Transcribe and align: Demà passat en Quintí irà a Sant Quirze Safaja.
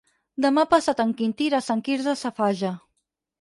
Demà 0.45 0.61
passat 0.71 1.03
en 1.03 1.11
Quintí 1.19 1.45
irà 1.49 1.59
a 1.59 1.67
Sant 1.67 1.85
Quirze 1.89 2.17
Safaja. 2.23 2.73